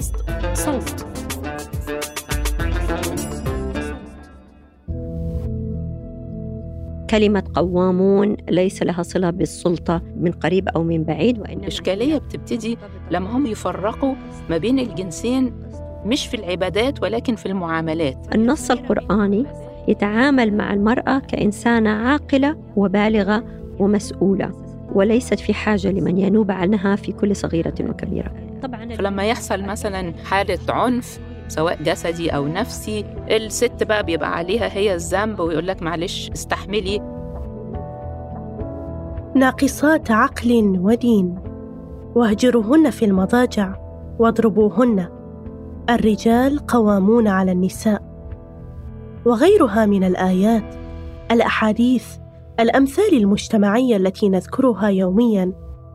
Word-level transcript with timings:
بودكاست 0.00 0.16
صوت. 0.54 1.06
كلمة 7.10 7.42
قوامون 7.54 8.36
ليس 8.50 8.82
لها 8.82 9.02
صلة 9.02 9.30
بالسلطة 9.30 10.02
من 10.16 10.32
قريب 10.32 10.68
أو 10.68 10.82
من 10.82 11.04
بعيد 11.04 11.38
وإنما 11.38 11.62
الإشكالية 11.62 12.18
بتبتدي 12.18 12.78
لما 13.10 13.36
هم 13.36 13.46
يفرقوا 13.46 14.14
ما 14.50 14.56
بين 14.56 14.78
الجنسين 14.78 15.52
مش 16.06 16.26
في 16.26 16.34
العبادات 16.36 17.02
ولكن 17.02 17.36
في 17.36 17.46
المعاملات. 17.46 18.34
النص 18.34 18.70
القرآني 18.70 19.46
يتعامل 19.88 20.56
مع 20.56 20.72
المرأة 20.72 21.18
كإنسانة 21.18 21.90
عاقلة 21.90 22.56
وبالغة 22.76 23.44
ومسؤولة 23.78 24.52
وليست 24.94 25.40
في 25.40 25.54
حاجة 25.54 25.90
لمن 25.90 26.18
ينوب 26.18 26.50
عنها 26.50 26.96
في 26.96 27.12
كل 27.12 27.36
صغيرة 27.36 27.74
وكبيرة. 27.80 28.49
طبعا 28.62 28.94
فلما 28.94 29.24
يحصل 29.24 29.62
مثلا 29.62 30.14
حالة 30.24 30.58
عنف 30.68 31.20
سواء 31.48 31.82
جسدي 31.82 32.30
أو 32.30 32.48
نفسي 32.48 33.04
الست 33.30 33.82
بقى 33.82 34.02
بيبقى 34.04 34.36
عليها 34.36 34.72
هي 34.72 34.94
الذنب 34.94 35.40
ويقول 35.40 35.66
لك 35.66 35.82
معلش 35.82 36.30
استحملي. 36.30 36.98
ناقصات 39.34 40.10
عقل 40.10 40.78
ودين. 40.80 41.38
واهجروهن 42.14 42.90
في 42.90 43.04
المضاجع 43.04 43.74
واضربوهن. 44.18 45.08
الرجال 45.90 46.66
قوامون 46.66 47.28
على 47.28 47.52
النساء. 47.52 48.02
وغيرها 49.26 49.86
من 49.86 50.04
الآيات 50.04 50.74
الأحاديث 51.30 52.16
الأمثال 52.60 53.16
المجتمعية 53.16 53.96
التي 53.96 54.28
نذكرها 54.28 54.88
يوميا. 54.88 55.52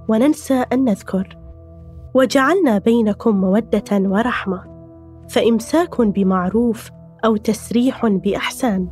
وننسى 0.07 0.65
أن 0.73 0.83
نذكر. 0.83 1.37
وجعلنا 2.15 2.77
بينكم 2.77 3.41
مودة 3.41 3.83
ورحمة 3.91 4.63
فإمساك 5.29 6.01
بمعروف 6.01 6.89
أو 7.25 7.37
تسريح 7.37 8.05
بإحسان 8.05 8.87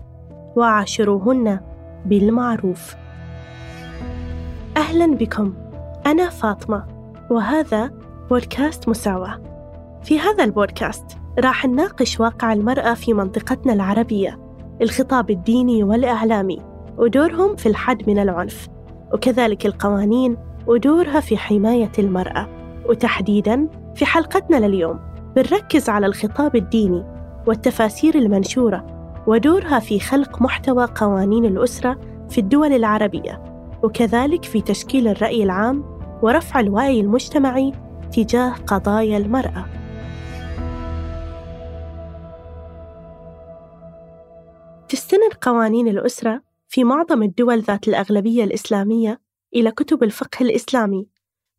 وعاشروهن 0.56 1.60
بالمعروف. 2.06 2.96
أهلا 4.78 5.16
بكم 5.16 5.54
أنا 6.06 6.30
فاطمة 6.30 6.86
وهذا 7.32 7.92
بودكاست 8.30 8.90
مساواة. 8.90 9.40
في 10.04 10.20
هذا 10.20 10.44
البودكاست 10.44 11.06
راح 11.40 11.66
نناقش 11.66 12.20
واقع 12.20 12.54
المرأة 12.54 12.94
في 12.94 13.14
منطقتنا 13.14 13.74
العربية 13.74 14.40
الخطاب 14.82 15.30
الديني 15.30 15.84
والإعلامي 15.84 16.60
ودورهم 16.98 17.56
في 17.56 17.66
الحد 17.66 18.10
من 18.10 18.20
العنف 18.20 18.68
وكذلك 19.14 19.66
القوانين 19.66 20.38
ودورها 20.68 21.20
في 21.20 21.38
حماية 21.38 21.92
المرأة. 22.00 22.63
وتحديدا 22.90 23.68
في 23.96 24.06
حلقتنا 24.06 24.68
لليوم 24.68 25.00
بنركز 25.36 25.90
على 25.90 26.06
الخطاب 26.06 26.56
الديني 26.56 27.04
والتفاسير 27.48 28.16
المنشورة 28.16 28.86
ودورها 29.28 29.80
في 29.80 30.00
خلق 30.00 30.42
محتوى 30.42 30.86
قوانين 30.96 31.46
الأسرة 31.46 32.00
في 32.30 32.38
الدول 32.38 32.74
العربية 32.74 33.44
وكذلك 33.84 34.46
في 34.46 34.62
تشكيل 34.62 35.08
الرأي 35.08 35.44
العام 35.44 35.84
ورفع 36.22 36.60
الوعي 36.60 37.02
المجتمعي 37.02 37.72
تجاه 38.12 38.54
قضايا 38.68 39.18
المرأة. 39.18 39.66
تستند 44.90 45.34
قوانين 45.42 45.88
الأسرة 45.88 46.42
في 46.68 46.84
معظم 46.84 47.24
الدول 47.24 47.62
ذات 47.62 47.88
الأغلبية 47.88 48.44
الإسلامية 48.44 49.22
إلى 49.56 49.72
كتب 49.72 50.04
الفقه 50.04 50.42
الإسلامي 50.42 51.08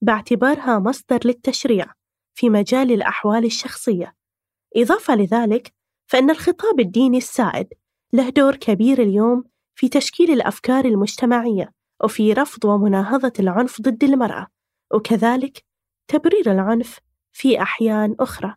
باعتبارها 0.05 0.79
مصدر 0.79 1.21
للتشريع 1.25 1.87
في 2.35 2.51
مجال 2.51 2.93
الأحوال 2.93 3.45
الشخصية. 3.45 4.15
إضافة 4.77 5.15
لذلك، 5.15 5.73
فإن 6.11 6.31
الخطاب 6.31 6.81
الديني 6.81 7.19
السائد 7.19 7.69
له 8.13 8.29
دور 8.29 8.57
كبير 8.57 9.03
اليوم 9.03 9.45
في 9.75 9.89
تشكيل 9.89 10.31
الأفكار 10.31 10.85
المجتمعية 10.85 11.73
وفي 12.05 12.33
رفض 12.33 12.65
ومناهضة 12.65 13.33
العنف 13.41 13.81
ضد 13.81 14.05
المرأة، 14.05 14.47
وكذلك 14.95 15.65
تبرير 16.09 16.53
العنف 16.53 16.99
في 17.33 17.63
أحيان 17.63 18.17
أخرى. 18.21 18.55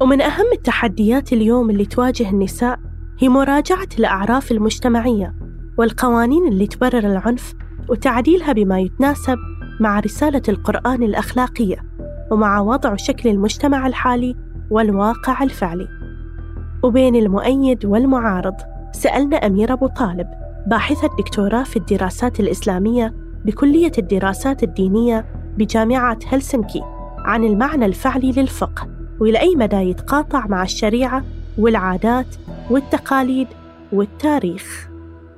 ومن 0.00 0.20
أهم 0.20 0.52
التحديات 0.52 1.32
اليوم 1.32 1.70
اللي 1.70 1.86
تواجه 1.86 2.30
النساء 2.30 2.80
هي 3.18 3.28
مراجعة 3.28 3.88
الأعراف 3.98 4.52
المجتمعية 4.52 5.34
والقوانين 5.78 6.48
اللي 6.48 6.66
تبرر 6.66 6.98
العنف 7.12 7.54
وتعديلها 7.88 8.52
بما 8.52 8.80
يتناسب 8.80 9.38
مع 9.80 10.00
رسالة 10.00 10.42
القرآن 10.48 11.02
الأخلاقية 11.02 11.76
ومع 12.30 12.60
وضع 12.60 12.96
شكل 12.96 13.28
المجتمع 13.28 13.86
الحالي 13.86 14.36
والواقع 14.70 15.42
الفعلي. 15.42 15.88
وبين 16.82 17.16
المؤيد 17.16 17.84
والمعارض 17.84 18.54
سألنا 18.92 19.36
أميرة 19.36 19.72
أبو 19.72 19.86
طالب 19.86 20.26
باحثة 20.66 21.08
دكتوراه 21.18 21.62
في 21.62 21.76
الدراسات 21.76 22.40
الإسلامية 22.40 23.14
بكلية 23.44 23.92
الدراسات 23.98 24.62
الدينية 24.62 25.26
بجامعة 25.58 26.18
هلسنكي 26.28 26.82
عن 27.18 27.44
المعنى 27.44 27.86
الفعلي 27.86 28.32
للفقه 28.32 28.88
وإلى 29.20 29.40
أي 29.40 29.56
مدى 29.56 29.76
يتقاطع 29.76 30.46
مع 30.46 30.62
الشريعة 30.62 31.24
والعادات 31.58 32.26
والتقاليد 32.70 33.48
والتاريخ. 33.92 34.91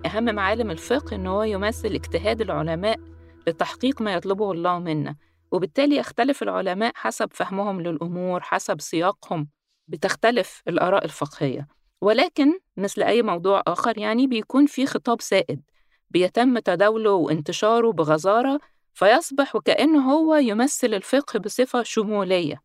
أهم 0.06 0.34
معالم 0.34 0.70
الفقه 0.70 1.16
أنه 1.16 1.31
هو 1.31 1.42
يمثل 1.42 1.88
اجتهاد 1.88 2.41
العلماء 2.41 3.00
لتحقيق 3.47 4.03
ما 4.03 4.12
يطلبه 4.15 4.53
الله 4.53 4.78
منا 4.78 5.16
وبالتالي 5.50 5.97
يختلف 5.97 6.42
العلماء 6.42 6.92
حسب 6.94 7.28
فهمهم 7.32 7.81
للأمور 7.81 8.41
حسب 8.41 8.81
سياقهم 8.81 9.48
بتختلف 9.88 10.62
الآراء 10.69 11.04
الفقهية. 11.04 11.69
ولكن 12.00 12.59
مثل 12.76 13.03
أي 13.03 13.22
موضوع 13.22 13.62
آخر 13.66 13.98
يعني 13.98 14.26
بيكون 14.26 14.66
في 14.66 14.87
خطاب 14.87 15.20
سائد 15.20 15.62
بيتم 16.10 16.59
تداوله 16.59 17.10
وانتشاره 17.10 17.93
بغزارة 17.93 18.60
فيصبح 18.94 19.56
وكأنه 19.56 20.12
هو 20.12 20.34
يمثل 20.34 20.94
الفقه 20.94 21.38
بصفة 21.38 21.82
شمولية. 21.82 22.62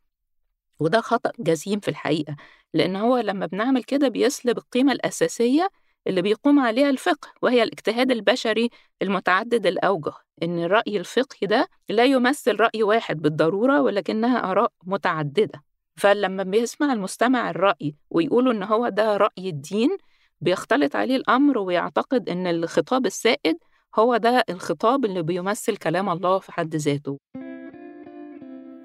وده 0.79 1.01
خطأ 1.01 1.31
جسيم 1.39 1.79
في 1.79 1.87
الحقيقة 1.87 2.35
لأن 2.73 2.95
هو 2.95 3.17
لما 3.17 3.45
بنعمل 3.45 3.83
كده 3.83 4.07
بيسلب 4.07 4.57
القيمة 4.57 4.91
الأساسية 4.91 5.69
اللي 6.09 6.21
بيقوم 6.21 6.59
عليها 6.59 6.89
الفقه 6.89 7.27
وهي 7.41 7.63
الاجتهاد 7.63 8.11
البشري 8.11 8.69
المتعدد 9.01 9.65
الأوجه. 9.67 10.13
إن 10.43 10.63
الرأي 10.63 10.97
الفقهي 10.97 11.47
ده 11.47 11.67
لا 11.89 12.03
يمثل 12.03 12.55
رأي 12.59 12.83
واحد 12.83 13.21
بالضرورة 13.21 13.81
ولكنها 13.81 14.51
آراء 14.51 14.71
متعددة. 14.85 15.63
فلما 15.97 16.43
بيسمع 16.43 16.93
المستمع 16.93 17.49
الرأي 17.49 17.95
ويقولوا 18.09 18.53
إن 18.53 18.63
هو 18.63 18.89
ده 18.89 19.17
رأي 19.17 19.49
الدين 19.49 19.97
بيختلط 20.41 20.95
عليه 20.95 21.15
الأمر 21.15 21.57
ويعتقد 21.57 22.29
إن 22.29 22.47
الخطاب 22.47 23.05
السائد 23.05 23.57
هو 23.95 24.17
ده 24.17 24.43
الخطاب 24.49 25.05
اللي 25.05 25.23
بيمثل 25.23 25.77
كلام 25.77 26.09
الله 26.09 26.39
في 26.39 26.51
حد 26.51 26.75
ذاته. 26.75 27.17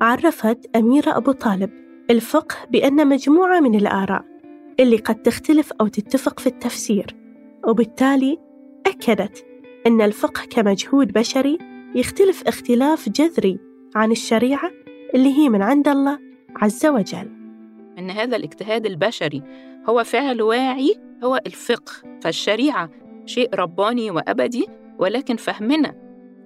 عرفت 0.00 0.76
أميرة 0.76 1.16
أبو 1.16 1.32
طالب 1.32 1.70
الفقه 2.10 2.56
بأن 2.70 3.08
مجموعة 3.08 3.60
من 3.60 3.74
الآراء 3.74 4.33
اللي 4.80 4.96
قد 4.96 5.22
تختلف 5.22 5.72
أو 5.80 5.86
تتفق 5.86 6.40
في 6.40 6.46
التفسير 6.46 7.16
وبالتالي 7.68 8.38
أكدت 8.86 9.46
أن 9.86 10.00
الفقه 10.00 10.44
كمجهود 10.50 11.12
بشري 11.12 11.58
يختلف 11.94 12.42
اختلاف 12.46 13.08
جذري 13.08 13.58
عن 13.94 14.12
الشريعة 14.12 14.70
اللي 15.14 15.38
هي 15.38 15.48
من 15.48 15.62
عند 15.62 15.88
الله 15.88 16.18
عز 16.56 16.86
وجل. 16.86 17.30
أن 17.98 18.10
هذا 18.10 18.36
الاجتهاد 18.36 18.86
البشري 18.86 19.42
هو 19.88 20.04
فعل 20.04 20.42
واعي 20.42 20.94
هو 21.24 21.40
الفقه 21.46 21.92
فالشريعة 22.22 22.90
شيء 23.26 23.54
رباني 23.54 24.10
وأبدي 24.10 24.66
ولكن 24.98 25.36
فهمنا 25.36 25.94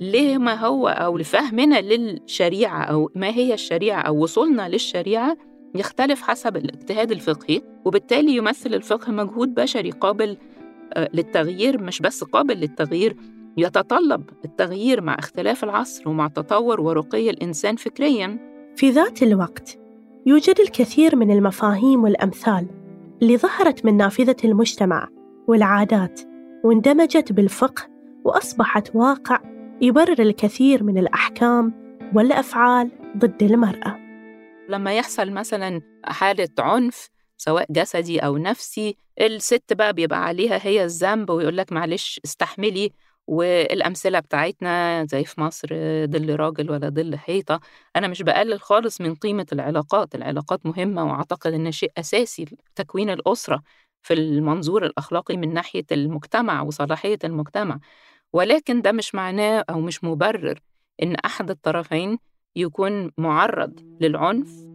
ليه 0.01 0.39
ما 0.39 0.55
هو 0.55 0.89
أو 0.89 1.19
فهمنا 1.19 1.81
للشريعة 1.81 2.83
أو 2.83 3.11
ما 3.15 3.29
هي 3.29 3.55
الشريعة 3.55 4.01
أو 4.01 4.23
وصولنا 4.23 4.69
للشريعة 4.69 5.37
يختلف 5.75 6.23
حسب 6.23 6.57
الاجتهاد 6.57 7.13
الفقهي 7.13 7.63
وبالتالي 7.85 8.37
يمثل 8.37 8.75
الفقه 8.75 9.13
مجهود 9.13 9.55
بشري 9.55 9.91
قابل 9.91 10.37
آه، 10.95 11.09
للتغيير 11.15 11.83
مش 11.83 12.01
بس 12.01 12.25
قابل 12.25 12.55
للتغيير 12.55 13.17
يتطلب 13.57 14.31
التغيير 14.45 15.01
مع 15.01 15.17
اختلاف 15.19 15.65
العصر 15.65 16.09
ومع 16.09 16.29
تطور 16.29 16.81
ورقي 16.81 17.31
الإنسان 17.31 17.77
فكرياً. 17.77 18.49
في 18.77 18.91
ذات 18.91 19.23
الوقت 19.23 19.79
يوجد 20.27 20.61
الكثير 20.61 21.17
من 21.17 21.31
المفاهيم 21.31 22.05
والأمثال 22.05 22.67
اللي 23.23 23.37
ظهرت 23.37 23.85
من 23.85 23.97
نافذة 23.97 24.37
المجتمع 24.45 25.09
والعادات 25.49 26.21
واندمجت 26.65 27.33
بالفقه 27.33 27.83
وأصبحت 28.25 28.91
واقع 28.95 29.41
يبرر 29.81 30.23
الكثير 30.23 30.85
من 30.85 30.99
الأحكام 30.99 31.73
والأفعال 32.15 32.91
ضد 33.17 33.43
المرأة. 33.43 34.08
لما 34.69 34.97
يحصل 34.97 35.31
مثلا 35.31 35.81
حالة 36.05 36.49
عنف 36.59 37.11
سواء 37.37 37.67
جسدي 37.73 38.19
أو 38.19 38.37
نفسي 38.39 38.97
الست 39.21 39.73
بقى 39.73 39.93
بيبقى 39.93 40.25
عليها 40.25 40.67
هي 40.67 40.85
الذنب 40.85 41.31
ويقول 41.31 41.57
لك 41.57 41.73
معلش 41.73 42.21
استحملي 42.25 42.93
والأمثلة 43.27 44.21
بتاعتنا 44.21 45.05
زي 45.11 45.25
في 45.25 45.41
مصر 45.41 45.69
ظل 46.07 46.37
راجل 46.37 46.71
ولا 46.71 46.89
ظل 46.89 47.17
حيطة 47.19 47.61
أنا 47.97 48.09
مش 48.09 48.23
بقلل 48.23 48.61
خالص 48.61 49.01
من 49.01 49.15
قيمة 49.15 49.47
العلاقات 49.53 50.15
العلاقات 50.15 50.67
مهمة 50.67 51.05
وأعتقد 51.05 51.53
إن 51.53 51.73
شيء 51.73 51.93
أساسي 51.99 52.45
لتكوين 52.45 53.11
الأسرة 53.11 53.63
في 54.03 54.15
المنظور 54.15 54.87
الأخلاقي 54.87 55.37
من 55.37 55.55
ناحية 55.55 55.85
المجتمع 55.93 56.63
وصلاحية 56.63 57.19
المجتمع. 57.25 57.79
ولكن 58.33 58.83
ده 58.83 58.93
مش 58.93 59.15
معناه 59.15 59.65
أو 59.71 59.81
مش 59.81 60.05
مبرر 60.05 60.61
إن 61.03 61.15
أحد 61.15 61.51
الطرفين 61.51 62.19
يكون 62.59 63.11
معرض 63.19 63.73
للعنف؟ 64.01 64.67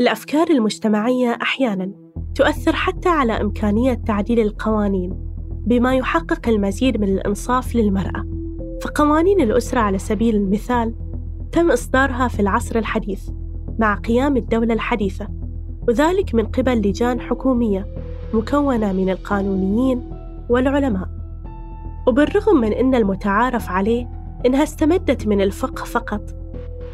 الأفكار 0.00 0.50
المجتمعية 0.50 1.38
أحياناً 1.42 1.92
تؤثر 2.34 2.72
حتى 2.72 3.08
على 3.08 3.32
إمكانية 3.32 3.94
تعديل 3.94 4.40
القوانين 4.40 5.12
بما 5.66 5.96
يحقق 5.96 6.48
المزيد 6.48 7.00
من 7.00 7.08
الإنصاف 7.08 7.76
للمرأة. 7.76 8.26
فقوانين 8.82 9.40
الأسرة 9.40 9.80
على 9.80 9.98
سبيل 9.98 10.36
المثال 10.36 10.94
تم 11.52 11.70
إصدارها 11.70 12.28
في 12.28 12.40
العصر 12.40 12.78
الحديث 12.78 13.30
مع 13.78 13.94
قيام 13.94 14.36
الدولة 14.36 14.74
الحديثة 14.74 15.28
وذلك 15.88 16.34
من 16.34 16.46
قبل 16.46 16.78
لجان 16.78 17.20
حكومية 17.20 17.86
مكونة 18.34 18.92
من 18.92 19.10
القانونيين 19.10 20.10
والعلماء. 20.48 21.08
وبالرغم 22.06 22.60
من 22.60 22.72
أن 22.72 22.94
المتعارف 22.94 23.70
عليه 23.70 24.08
إنها 24.46 24.62
استمدت 24.62 25.26
من 25.26 25.40
الفقه 25.40 25.84
فقط 25.84 26.39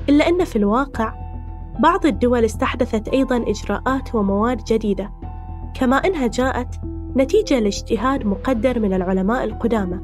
إلا 0.08 0.28
أن 0.28 0.44
في 0.44 0.56
الواقع 0.56 1.14
بعض 1.80 2.06
الدول 2.06 2.44
استحدثت 2.44 3.08
أيضا 3.08 3.36
إجراءات 3.36 4.14
ومواد 4.14 4.64
جديدة 4.64 5.12
كما 5.74 5.96
أنها 5.96 6.26
جاءت 6.26 6.68
نتيجة 7.16 7.58
لاجتهاد 7.58 8.26
مقدر 8.26 8.80
من 8.80 8.94
العلماء 8.94 9.44
القدامى 9.44 10.00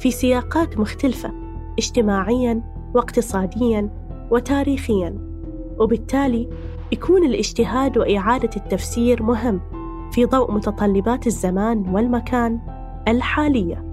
في 0.00 0.10
سياقات 0.10 0.78
مختلفة 0.78 1.32
اجتماعيا 1.78 2.62
واقتصاديا 2.94 3.90
وتاريخيا 4.30 5.18
وبالتالي 5.78 6.48
يكون 6.92 7.24
الاجتهاد 7.26 7.98
وإعادة 7.98 8.50
التفسير 8.56 9.22
مهم 9.22 9.60
في 10.12 10.24
ضوء 10.24 10.52
متطلبات 10.52 11.26
الزمان 11.26 11.88
والمكان 11.88 12.60
الحالية. 13.08 13.84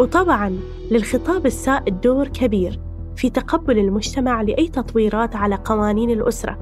وطبعا 0.00 0.58
للخطاب 0.90 1.46
السائد 1.46 2.00
دور 2.00 2.28
كبير 2.28 2.80
في 3.16 3.30
تقبل 3.30 3.78
المجتمع 3.78 4.42
لأي 4.42 4.68
تطويرات 4.68 5.36
على 5.36 5.54
قوانين 5.64 6.10
الأسرة 6.10 6.58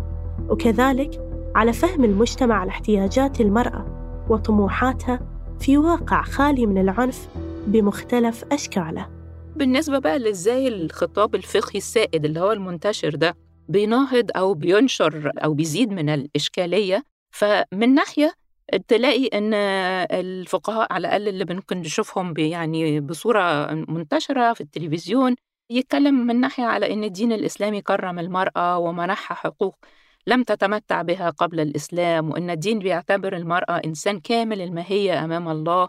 وكذلك 0.48 1.20
على 1.54 1.72
فهم 1.72 2.04
المجتمع 2.04 2.64
لاحتياجات 2.64 3.40
المرأة 3.40 3.86
وطموحاتها 4.30 5.20
في 5.60 5.78
واقع 5.78 6.22
خالي 6.22 6.66
من 6.66 6.78
العنف 6.78 7.28
بمختلف 7.66 8.44
أشكاله. 8.52 9.08
بالنسبة 9.56 9.98
بقى 9.98 10.18
لإزاي 10.18 10.68
الخطاب 10.68 11.34
الفقهي 11.34 11.78
السائد 11.78 12.24
اللي 12.24 12.40
هو 12.40 12.52
المنتشر 12.52 13.14
ده 13.14 13.36
بيناهض 13.68 14.30
أو 14.36 14.54
بينشر 14.54 15.32
أو 15.38 15.54
بيزيد 15.54 15.90
من 15.92 16.08
الإشكالية 16.08 17.02
فمن 17.30 17.94
ناحية 17.94 18.32
تلاقي 18.88 19.26
إن 19.26 19.54
الفقهاء 20.20 20.92
على 20.92 21.08
الأقل 21.08 21.28
اللي 21.28 21.54
ممكن 21.54 21.78
نشوفهم 21.78 22.34
يعني 22.38 23.00
بصورة 23.00 23.66
منتشرة 23.88 24.52
في 24.52 24.60
التلفزيون 24.60 25.34
يتكلم 25.70 26.14
من 26.26 26.40
ناحية 26.40 26.64
على 26.64 26.92
إن 26.92 27.04
الدين 27.04 27.32
الإسلامي 27.32 27.82
كرم 27.82 28.18
المرأة 28.18 28.78
ومنحها 28.78 29.34
حقوق 29.34 29.76
لم 30.26 30.42
تتمتع 30.42 31.02
بها 31.02 31.30
قبل 31.30 31.60
الإسلام 31.60 32.30
وإن 32.30 32.50
الدين 32.50 32.78
بيعتبر 32.78 33.36
المرأة 33.36 33.80
إنسان 33.84 34.20
كامل 34.20 34.60
الماهية 34.60 35.24
أمام 35.24 35.48
الله 35.48 35.88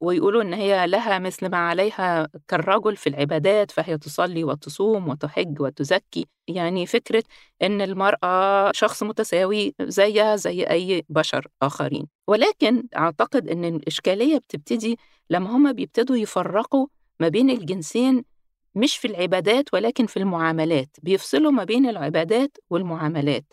ويقولوا 0.00 0.42
إن 0.42 0.54
هي 0.54 0.86
لها 0.86 1.18
مثل 1.18 1.48
ما 1.50 1.56
عليها 1.56 2.28
كالرجل 2.48 2.96
في 2.96 3.08
العبادات 3.08 3.70
فهي 3.70 3.98
تصلي 3.98 4.44
وتصوم 4.44 5.08
وتحج 5.08 5.60
وتزكي. 5.60 6.26
يعني 6.48 6.86
فكرة 6.86 7.22
إن 7.62 7.80
المرأة 7.80 8.72
شخص 8.74 9.02
متساوي 9.02 9.74
زيها 9.82 10.36
زي 10.36 10.62
أي 10.62 11.04
بشر 11.08 11.46
آخرين. 11.62 12.06
ولكن 12.28 12.84
أعتقد 12.96 13.48
إن 13.48 13.64
الإشكالية 13.64 14.38
بتبتدي 14.38 14.98
لما 15.30 15.50
هما 15.56 15.72
بيبتدوا 15.72 16.16
يفرقوا 16.16 16.86
ما 17.20 17.28
بين 17.28 17.50
الجنسين 17.50 18.24
مش 18.74 18.96
في 18.96 19.08
العبادات 19.08 19.74
ولكن 19.74 20.06
في 20.06 20.16
المعاملات 20.16 20.96
بيفصلوا 21.02 21.50
ما 21.52 21.64
بين 21.64 21.86
العبادات 21.88 22.56
والمعاملات. 22.70 23.44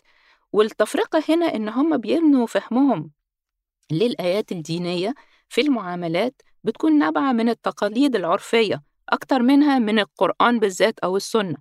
والتفرقة 0.53 1.23
هنا 1.29 1.45
إن 1.55 1.69
هم 1.69 1.97
بيبنوا 1.97 2.47
فهمهم 2.47 3.11
للآيات 3.91 4.51
الدينية 4.51 5.13
في 5.49 5.61
المعاملات 5.61 6.41
بتكون 6.63 6.99
نابعة 6.99 7.31
من 7.31 7.49
التقاليد 7.49 8.15
العرفية 8.15 8.83
أكتر 9.09 9.41
منها 9.41 9.79
من 9.79 9.99
القرآن 9.99 10.59
بالذات 10.59 10.99
أو 10.99 11.17
السنة. 11.17 11.55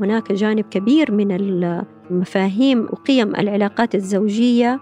هناك 0.00 0.32
جانب 0.32 0.68
كبير 0.68 1.12
من 1.12 1.32
المفاهيم 1.32 2.84
وقيم 2.84 3.36
العلاقات 3.36 3.94
الزوجية 3.94 4.80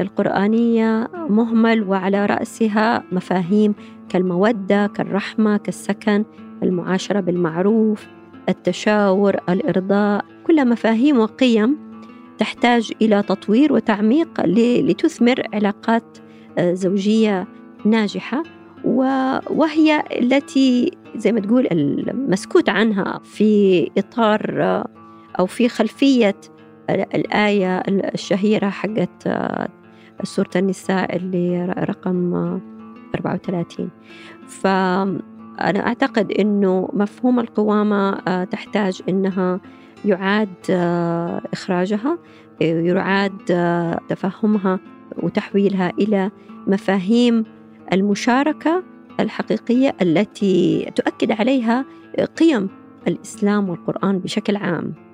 القرآنية 0.00 1.08
مهمل 1.14 1.82
وعلى 1.82 2.26
رأسها 2.26 3.02
مفاهيم 3.12 3.74
كالمودة 4.08 4.86
كالرحمة 4.86 5.56
كالسكن 5.56 6.24
المعاشرة 6.62 7.20
بالمعروف 7.20 8.06
التشاور 8.48 9.36
الإرضاء 9.48 10.24
كلها 10.46 10.64
مفاهيم 10.64 11.18
وقيم 11.18 11.78
تحتاج 12.38 12.92
إلى 13.02 13.22
تطوير 13.22 13.72
وتعميق 13.72 14.40
لتثمر 14.46 15.42
علاقات 15.52 16.18
آه، 16.58 16.72
زوجية 16.72 17.46
ناجحة 17.84 18.42
وهي 18.84 20.02
التي 20.20 20.90
زي 21.16 21.32
ما 21.32 21.40
تقول 21.40 21.68
المسكوت 21.72 22.68
عنها 22.68 23.20
في 23.24 23.90
إطار 23.98 24.62
آه، 24.62 24.88
أو 25.38 25.46
في 25.46 25.68
خلفية 25.68 26.34
الآية 26.90 27.78
الشهيرة 27.88 28.68
حقت 28.68 29.26
آه، 29.26 29.68
سورة 30.22 30.50
النساء 30.56 31.16
اللي 31.16 31.64
رقم 31.78 32.34
34 33.14 33.90
فأنا 34.46 35.86
أعتقد 35.86 36.32
أنه 36.32 36.88
مفهوم 36.92 37.40
القوامة 37.40 38.14
تحتاج 38.44 39.02
أنها 39.08 39.60
يعاد 40.04 40.54
آه، 40.70 41.42
إخراجها 41.52 42.18
يعاد 42.60 43.40
آه، 43.50 44.00
تفهمها 44.08 44.80
وتحويلها 45.22 45.92
إلى 45.98 46.30
مفاهيم 46.66 47.44
المشاركة 47.92 48.82
الحقيقية 49.20 49.96
التي 50.02 50.90
تؤكد 50.96 51.32
عليها 51.32 51.84
قيم 52.36 52.68
الإسلام 53.08 53.68
والقرآن 53.68 54.18
بشكل 54.18 54.56
عام. 54.56 55.11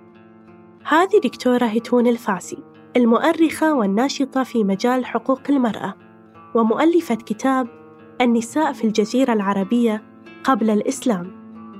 هذه 0.84 1.20
دكتورة 1.24 1.64
هتون 1.64 2.06
الفاسي 2.06 2.58
المؤرخة 2.96 3.74
والناشطة 3.74 4.42
في 4.42 4.64
مجال 4.64 5.06
حقوق 5.06 5.40
المرأة 5.50 5.94
ومؤلفة 6.54 7.14
كتاب 7.14 7.68
النساء 8.20 8.72
في 8.72 8.84
الجزيرة 8.84 9.32
العربية 9.32 10.02
قبل 10.44 10.70
الإسلام. 10.70 11.38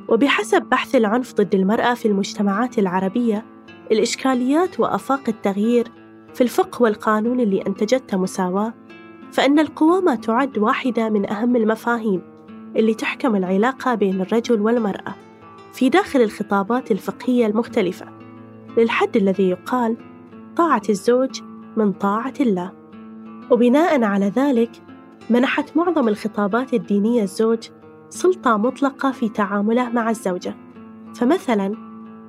وبحسب 0.09 0.63
بحث 0.63 0.95
العنف 0.95 1.35
ضد 1.35 1.55
المرأة 1.55 1.95
في 1.95 2.09
المجتمعات 2.09 2.79
العربية 2.79 3.45
الإشكاليات 3.93 4.81
وآفاق 4.81 5.21
التغيير 5.29 5.89
في 6.35 6.41
الفقه 6.41 6.83
والقانون 6.83 7.41
اللي 7.41 7.67
أنتجته 7.67 8.19
مساواة 8.19 8.75
فإن 9.33 9.59
القوامة 9.59 10.15
تعد 10.15 10.59
واحدة 10.59 11.09
من 11.09 11.31
أهم 11.31 11.57
المفاهيم 11.57 12.23
اللي 12.77 12.95
تحكم 12.95 13.37
العلاقة 13.37 13.95
بين 13.95 14.21
الرجل 14.21 14.61
والمرأة 14.61 15.15
في 15.73 15.89
داخل 15.89 16.23
الخطابات 16.23 16.91
الفقهية 16.91 17.47
المختلفة. 17.47 18.18
للحد 18.77 19.17
الذي 19.17 19.49
يقال 19.49 19.97
طاعة 20.57 20.83
الزوج 20.89 21.43
من 21.77 21.93
طاعة 21.93 22.35
الله. 22.41 22.73
وبناء 23.51 24.03
على 24.03 24.27
ذلك 24.27 24.71
منحت 25.31 25.77
معظم 25.77 26.09
الخطابات 26.09 26.75
الدينية 26.75 27.23
الزوج 27.23 27.69
سلطة 28.09 28.57
مطلقة 28.57 29.13
في 29.13 29.29
تعامله 29.29 29.89
مع 29.89 30.11
الزوجة. 30.11 30.55
فمثلا 31.15 31.75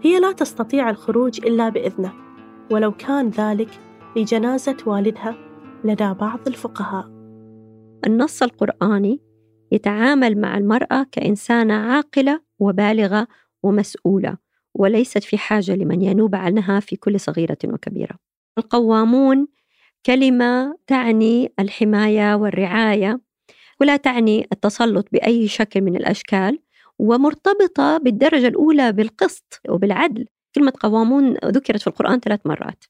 هي 0.01 0.19
لا 0.19 0.31
تستطيع 0.31 0.89
الخروج 0.89 1.45
إلا 1.45 1.69
بإذنه 1.69 2.13
ولو 2.71 2.91
كان 2.91 3.29
ذلك 3.29 3.69
لجنازة 4.15 4.77
والدها 4.85 5.35
لدى 5.83 6.13
بعض 6.13 6.39
الفقهاء. 6.47 7.07
النص 8.07 8.43
القرآني 8.43 9.21
يتعامل 9.71 10.41
مع 10.41 10.57
المرأة 10.57 11.05
كإنسانة 11.11 11.73
عاقلة 11.73 12.41
وبالغة 12.59 13.27
ومسؤولة 13.63 14.37
وليست 14.75 15.23
في 15.23 15.37
حاجة 15.37 15.75
لمن 15.75 16.01
ينوب 16.01 16.35
عنها 16.35 16.79
في 16.79 16.95
كل 16.95 17.19
صغيرة 17.19 17.57
وكبيرة. 17.65 18.15
القوامون 18.57 19.47
كلمة 20.05 20.77
تعني 20.87 21.53
الحماية 21.59 22.35
والرعاية 22.35 23.21
ولا 23.81 23.97
تعني 23.97 24.47
التسلط 24.53 25.07
بأي 25.11 25.47
شكل 25.47 25.81
من 25.81 25.95
الأشكال 25.95 26.59
ومرتبطة 26.99 27.97
بالدرجة 27.97 28.47
الأولى 28.47 28.91
بالقسط 28.91 29.61
وبالعدل. 29.69 30.25
كلمة 30.55 30.73
قوامون 30.79 31.33
ذكرت 31.33 31.81
في 31.81 31.87
القرآن 31.87 32.19
ثلاث 32.19 32.39
مرات. 32.45 32.83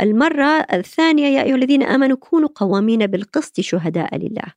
المرة 0.00 0.66
الثانية 0.72 1.26
يا 1.26 1.42
أيها 1.42 1.54
الذين 1.56 1.82
آمنوا 1.82 2.16
كونوا 2.16 2.48
قوامين 2.54 3.06
بالقسط 3.06 3.60
شهداء 3.60 4.16
لله. 4.16 4.52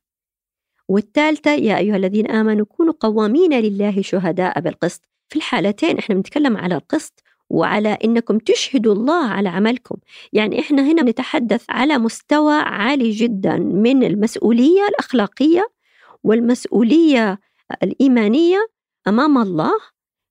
والثالثة 0.88 1.50
يا 1.54 1.78
أيها 1.78 1.96
الذين 1.96 2.30
آمنوا 2.30 2.66
كونوا 2.66 2.94
قوامين 3.00 3.60
لله 3.60 4.02
شهداء 4.02 4.60
بالقسط. 4.60 5.08
في 5.28 5.36
الحالتين 5.36 5.98
إحنا 5.98 6.14
بنتكلم 6.14 6.56
على 6.56 6.74
القسط 6.74 7.22
وعلى 7.50 7.98
إنكم 8.04 8.38
تشهدوا 8.38 8.94
الله 8.94 9.26
على 9.26 9.48
عملكم. 9.48 9.96
يعني 10.32 10.60
إحنا 10.60 10.82
هنا 10.82 11.02
نتحدث 11.02 11.64
على 11.68 11.98
مستوى 11.98 12.54
عالي 12.54 13.10
جدا 13.10 13.56
من 13.56 14.04
المسؤولية 14.04 14.88
الأخلاقية 14.88 15.68
والمسؤولية 16.24 17.40
الإيمانية 17.82 18.66
أمام 19.08 19.38
الله. 19.38 19.72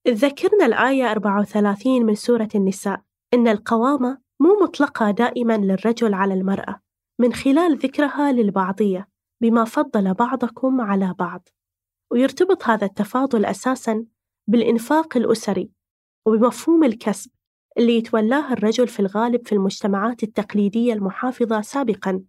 ذكرنا 0.08 0.66
الآية 0.66 1.12
34 1.12 2.06
من 2.06 2.16
سورة 2.16 2.50
النساء. 2.56 3.02
إن 3.34 3.48
القوامة 3.48 4.18
مو 4.40 4.60
مطلقة 4.64 5.12
دائما 5.12 5.58
للرجل 5.58 6.14
على 6.14 6.34
المرأة 6.34 6.82
من 7.20 7.34
خلال 7.34 7.78
ذكرها 7.78 8.32
للبعضية 8.32 9.08
بما 9.42 9.66
فضل 9.66 10.14
بعضكم 10.14 10.82
على 10.82 11.16
بعض. 11.20 11.50
ويرتبط 12.12 12.64
هذا 12.64 12.86
التفاضل 12.86 13.46
أساسا 13.46 14.06
بالإنفاق 14.48 15.18
الأسري 15.18 15.72
وبمفهوم 16.26 16.84
الكسب 16.84 17.32
اللي 17.78 17.98
يتولاه 17.98 18.54
الرجل 18.54 18.88
في 18.88 19.00
الغالب 19.00 19.48
في 19.48 19.56
المجتمعات 19.56 20.24
التقليدية 20.24 20.94
المحافظة 20.94 21.62
سابقا. 21.62 22.24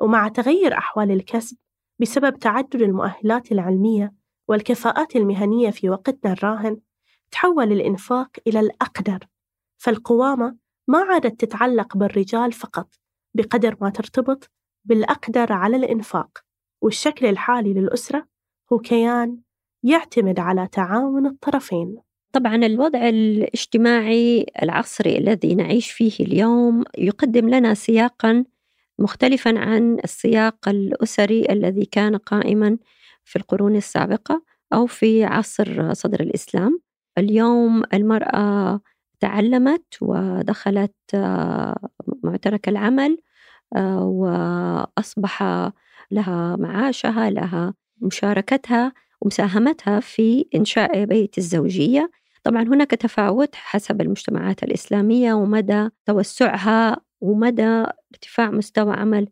ومع 0.00 0.28
تغير 0.28 0.78
أحوال 0.78 1.10
الكسب 1.10 1.56
بسبب 2.00 2.38
تعدد 2.38 2.82
المؤهلات 2.82 3.52
العلمية 3.52 4.12
والكفاءات 4.48 5.16
المهنية 5.16 5.70
في 5.70 5.90
وقتنا 5.90 6.32
الراهن 6.32 6.80
تحول 7.30 7.72
الإنفاق 7.72 8.30
إلى 8.46 8.60
الأقدر. 8.60 9.26
فالقوامة 9.78 10.56
ما 10.88 10.98
عادت 10.98 11.40
تتعلق 11.40 11.96
بالرجال 11.96 12.52
فقط 12.52 12.94
بقدر 13.34 13.76
ما 13.80 13.90
ترتبط 13.90 14.50
بالأقدر 14.84 15.52
على 15.52 15.76
الإنفاق. 15.76 16.38
والشكل 16.82 17.26
الحالي 17.26 17.74
للأسرة 17.74 18.26
هو 18.72 18.78
كيان 18.78 19.38
يعتمد 19.82 20.40
على 20.40 20.68
تعاون 20.72 21.26
الطرفين. 21.26 21.96
طبعا 22.32 22.54
الوضع 22.54 23.08
الاجتماعي 23.08 24.46
العصري 24.62 25.18
الذي 25.18 25.54
نعيش 25.54 25.90
فيه 25.90 26.12
اليوم 26.24 26.84
يقدم 26.98 27.48
لنا 27.48 27.74
سياقا 27.74 28.44
مختلفا 28.98 29.58
عن 29.58 29.98
السياق 30.04 30.68
الأسري 30.68 31.46
الذي 31.50 31.84
كان 31.84 32.16
قائما 32.16 32.78
في 33.24 33.36
القرون 33.36 33.76
السابقة 33.76 34.42
أو 34.72 34.86
في 34.86 35.24
عصر 35.24 35.94
صدر 35.94 36.20
الإسلام. 36.20 36.80
اليوم 37.18 37.82
المرأة 37.94 38.80
تعلمت 39.20 39.84
ودخلت 40.00 40.94
معترك 42.24 42.68
العمل 42.68 43.18
آه، 43.76 44.04
وأصبح 44.04 45.42
لها 46.10 46.56
معاشها 46.56 47.30
لها 47.30 47.74
مشاركتها 48.00 48.92
ومساهمتها 49.22 50.00
في 50.00 50.46
إنشاء 50.56 51.04
بيت 51.04 51.38
الزوجية. 51.38 52.10
طبعا 52.44 52.62
هناك 52.62 52.90
تفاوت 52.90 53.54
حسب 53.54 54.00
المجتمعات 54.00 54.62
الإسلامية 54.64 55.34
ومدى 55.34 55.88
توسعها 56.06 56.96
ومدى 57.20 57.84
ارتفاع 58.14 58.50
مستوى 58.50 58.94
عمل 58.94 59.28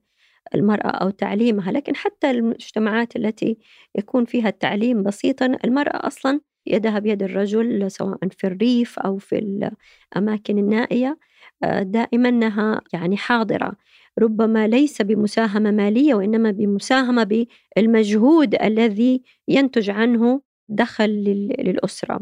المرأة 0.55 0.89
أو 0.91 1.11
تعليمها. 1.11 1.73
لكن 1.73 1.97
حتى 1.97 2.31
المجتمعات 2.31 3.17
التي 3.17 3.59
يكون 3.99 4.25
فيها 4.25 4.49
التعليم 4.49 5.03
بسيطا 5.03 5.47
المرأة 5.65 6.07
أصلا 6.07 6.41
يدها 6.67 6.99
بيد 6.99 7.23
الرجل 7.23 7.91
سواء 7.91 8.19
في 8.39 8.47
الريف 8.47 8.99
أو 8.99 9.19
في 9.19 9.39
الأماكن 10.17 10.59
النائية. 10.59 11.19
دائما 11.63 12.29
أنها 12.29 12.81
يعني 12.93 13.17
حاضرة. 13.17 13.73
ربما 14.19 14.67
ليس 14.67 15.03
بمساهمة 15.03 15.71
مالية 15.71 16.15
وإنما 16.15 16.51
بمساهمة 16.51 17.47
بالمجهود 17.77 18.55
الذي 18.63 19.23
ينتج 19.49 19.91
عنه 19.91 20.41
دخل 20.69 21.11
للأسرة. 21.59 22.21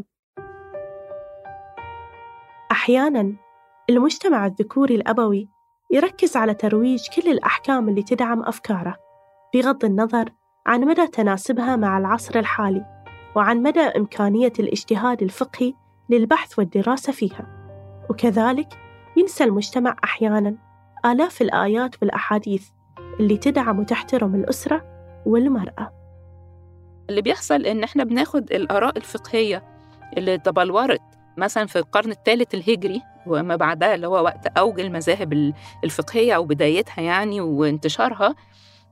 أحياناً 2.71 3.35
المجتمع 3.89 4.45
الذكوري 4.45 4.95
الأبوي 4.95 5.49
يركز 5.91 6.37
على 6.37 6.53
ترويج 6.53 7.01
كل 7.15 7.31
الأحكام 7.31 7.89
اللي 7.89 8.03
تدعم 8.03 8.43
أفكاره 8.43 8.95
بغض 9.53 9.85
النظر 9.85 10.29
عن 10.65 10.81
مدى 10.81 11.07
تناسبها 11.07 11.75
مع 11.75 11.97
العصر 11.97 12.39
الحالي 12.39 12.85
وعن 13.35 13.63
مدى 13.63 13.79
إمكانية 13.79 14.53
الاجتهاد 14.59 15.23
الفقهي 15.23 15.73
للبحث 16.09 16.59
والدراسة 16.59 17.13
فيها. 17.13 17.47
وكذلك 18.09 18.88
ينسى 19.19 19.43
المجتمع 19.43 19.95
أحياناً. 20.03 20.55
آلاف 21.05 21.41
الآيات 21.41 21.95
والأحاديث 22.01 22.67
اللي 23.19 23.37
تدعم 23.37 23.79
وتحترم 23.79 24.35
الأسرة 24.35 24.83
والمرأة. 25.25 25.93
اللي 27.09 27.21
بيحصل 27.21 27.65
إن 27.65 27.83
إحنا 27.83 28.03
بناخد 28.03 28.51
الآراء 28.51 28.97
الفقهية 28.97 29.63
اللي 30.17 30.37
تبلورت 30.37 31.01
مثلا 31.37 31.65
في 31.65 31.79
القرن 31.79 32.11
الثالث 32.11 32.53
الهجري 32.53 33.01
وما 33.27 33.55
بعدها 33.55 33.95
اللي 33.95 34.07
هو 34.07 34.23
وقت 34.23 34.47
أوج 34.57 34.79
المذاهب 34.79 35.53
الفقهية 35.83 36.33
أو 36.35 36.45
بدايتها 36.45 37.01
يعني 37.01 37.41
وانتشارها 37.41 38.35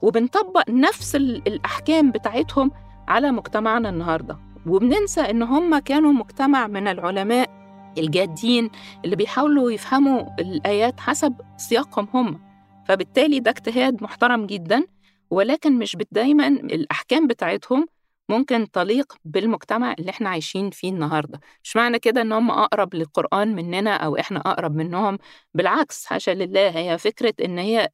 وبنطبق 0.01 0.69
نفس 0.69 1.15
الأحكام 1.15 2.11
بتاعتهم 2.11 2.71
على 3.07 3.31
مجتمعنا 3.31 3.89
النهارده. 3.89 4.37
وبننسى 4.67 5.21
إن 5.21 5.43
هم 5.43 5.79
كانوا 5.79 6.11
مجتمع 6.11 6.67
من 6.67 6.87
العلماء 6.87 7.49
الجادين 7.97 8.69
اللي 9.05 9.15
بيحاولوا 9.15 9.71
يفهموا 9.71 10.23
الآيات 10.39 10.99
حسب 10.99 11.33
سياقهم 11.57 12.07
هم. 12.13 12.39
فبالتالي 12.87 13.39
ده 13.39 13.51
اجتهاد 13.51 14.03
محترم 14.03 14.45
جدا 14.45 14.83
ولكن 15.29 15.79
مش 15.79 15.97
دايما 16.11 16.47
الأحكام 16.47 17.27
بتاعتهم 17.27 17.87
ممكن 18.29 18.71
تليق 18.71 19.13
بالمجتمع 19.25 19.93
اللي 19.99 20.09
إحنا 20.11 20.29
عايشين 20.29 20.69
فيه 20.69 20.89
النهارده. 20.89 21.39
مش 21.63 21.75
معنى 21.75 21.99
كده 21.99 22.21
إن 22.21 22.31
هم 22.31 22.51
أقرب 22.51 22.95
للقرآن 22.95 23.55
مننا 23.55 23.93
أو 23.95 24.17
إحنا 24.17 24.39
أقرب 24.39 24.75
منهم 24.75 25.17
بالعكس 25.53 26.05
حاشا 26.05 26.31
لله 26.31 26.69
هي 26.69 26.97
فكرة 26.97 27.33
إن 27.45 27.57
هي 27.57 27.89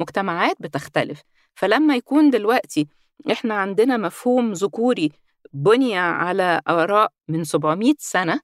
المجتمعات 0.00 0.56
بتختلف. 0.60 1.22
فلما 1.54 1.96
يكون 1.96 2.30
دلوقتي 2.30 2.88
إحنا 3.32 3.54
عندنا 3.54 3.96
مفهوم 3.96 4.52
ذكوري 4.52 5.12
بني 5.52 5.98
على 5.98 6.60
آراء 6.68 7.12
من 7.28 7.44
700 7.44 7.94
سنة 7.98 8.40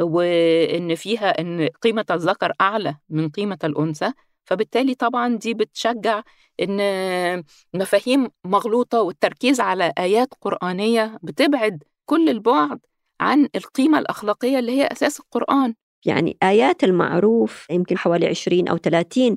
وإن 0.00 0.94
فيها 0.94 1.40
إن 1.40 1.68
قيمة 1.82 2.04
الذكر 2.10 2.52
أعلى 2.60 2.96
من 3.08 3.28
قيمة 3.28 3.58
الأنثى 3.64 4.12
فبالتالي 4.44 4.94
طبعا 4.94 5.36
دي 5.36 5.54
بتشجع 5.54 6.22
إن 6.60 7.44
مفاهيم 7.74 8.28
مغلوطة 8.44 9.00
والتركيز 9.02 9.60
على 9.60 9.92
آيات 9.98 10.28
قرآنية 10.40 11.18
بتبعد 11.22 11.82
كل 12.06 12.28
البعد 12.28 12.78
عن 13.20 13.48
القيمة 13.56 13.98
الأخلاقية 13.98 14.58
اللي 14.58 14.72
هي 14.72 14.86
أساس 14.92 15.20
القرآن. 15.20 15.74
يعني 16.06 16.36
آيات 16.42 16.84
المعروف 16.84 17.66
يمكن 17.70 17.98
حوالي 17.98 18.26
20 18.26 18.68
أو 18.68 18.76
30 18.76 19.36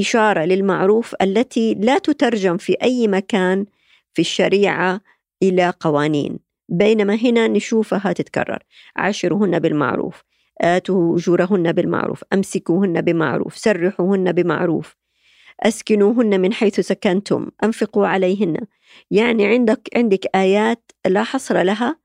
إشارة 0.00 0.44
للمعروف 0.44 1.14
التي 1.22 1.74
لا 1.74 1.98
تترجم 1.98 2.56
في 2.56 2.76
أي 2.82 3.08
مكان 3.08 3.66
في 4.14 4.22
الشريعة 4.22 5.00
إلى 5.42 5.72
قوانين. 5.80 6.38
بينما 6.72 7.14
هنا 7.14 7.48
نشوفها 7.48 8.12
تتكرر. 8.12 8.58
عاشروهن 8.96 9.58
بالمعروف. 9.58 10.22
آتوا 10.60 11.16
أجورهن 11.16 11.72
بالمعروف. 11.72 12.24
أمسكوهن 12.32 13.00
بمعروف. 13.00 13.56
سرحوهن 13.56 14.32
بمعروف. 14.32 14.96
أسكنوهن 15.60 16.40
من 16.40 16.52
حيث 16.52 16.80
سكنتم. 16.80 17.48
أنفقوا 17.64 18.06
عليهن. 18.06 18.56
يعني 19.10 19.46
عندك 19.46 19.88
عندك 19.96 20.26
آيات 20.36 20.92
لا 21.06 21.22
حصر 21.22 21.62
لها 21.62 21.96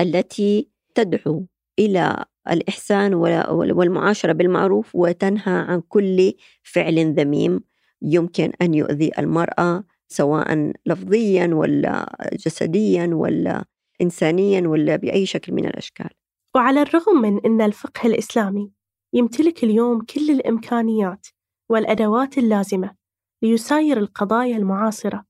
التي 0.00 0.68
تدعو 0.94 1.46
إلى 1.78 2.24
الإحسان 2.50 3.14
والمعاشرة 3.14 4.32
بالمعروف 4.32 4.94
وتنهى 4.94 5.42
عن 5.46 5.80
كل 5.88 6.32
فعل 6.62 7.14
ذميم 7.14 7.60
يمكن 8.02 8.52
أن 8.62 8.74
يؤذي 8.74 9.10
المرأة 9.18 9.84
سواء 10.08 10.72
لفظيا 10.86 11.50
ولا 11.52 12.16
جسديا 12.46 13.10
ولا 13.12 13.64
إنسانيا 14.02 14.68
ولا 14.68 14.96
بأي 14.96 15.26
شكل 15.26 15.52
من 15.52 15.66
الأشكال. 15.66 16.10
وعلى 16.54 16.82
الرغم 16.82 17.20
من 17.22 17.46
أن 17.46 17.60
الفقه 17.60 18.06
الإسلامي 18.06 18.72
يمتلك 19.12 19.64
اليوم 19.64 20.00
كل 20.00 20.30
الإمكانيات 20.30 21.26
والأدوات 21.70 22.38
اللازمة 22.38 22.94
ليساير 23.42 23.98
القضايا 23.98 24.56
المعاصرة 24.56 25.24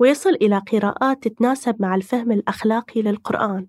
ويصل 0.00 0.30
إلى 0.30 0.58
قراءات 0.58 1.28
تتناسب 1.28 1.82
مع 1.82 1.94
الفهم 1.94 2.32
الأخلاقي 2.32 3.02
للقرآن 3.02 3.66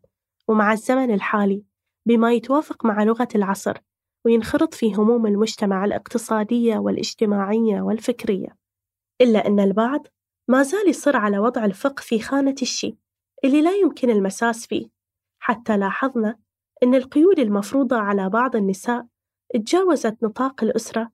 ومع 0.48 0.74
الزمن 0.74 1.14
الحالي 1.14 1.64
بما 2.06 2.34
يتوافق 2.34 2.86
مع 2.86 3.04
لغة 3.04 3.28
العصر 3.36 3.78
وينخرط 4.26 4.74
في 4.74 4.94
هموم 4.96 5.26
المجتمع 5.26 5.86
الاقتصادية 5.86 6.78
والاجتماعية 6.78 7.82
والفكرية. 7.82 8.58
إلا 9.22 9.48
أن 9.48 9.60
البعض 9.60 10.08
ما 10.48 10.64
زال 10.64 10.90
يصر 10.90 11.18
على 11.18 11.40
وضع 11.40 11.66
الفقه 11.66 12.02
في 12.02 12.20
خانة 12.20 12.56
الشي 12.62 12.98
اللي 13.44 13.62
لا 13.62 13.72
يمكن 13.72 14.10
المساس 14.10 14.68
فيه. 14.68 14.88
حتى 15.40 15.78
لاحظنا 15.78 16.36
أن 16.84 16.96
القيود 16.96 17.40
المفروضة 17.40 17.98
على 17.98 18.30
بعض 18.30 18.56
النساء 18.56 19.06
تجاوزت 19.54 20.18
نطاق 20.24 20.64
الأسرة 20.64 21.10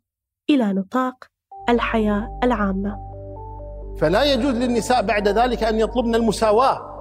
إلى 0.49 0.73
نطاق 0.73 1.15
الحياة 1.69 2.39
العامة. 2.43 2.97
فلا 3.97 4.23
يجوز 4.23 4.55
للنساء 4.55 5.01
بعد 5.01 5.27
ذلك 5.27 5.63
أن 5.63 5.79
يطلبن 5.79 6.15
المساواة 6.15 6.91